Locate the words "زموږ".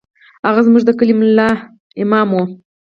0.67-0.83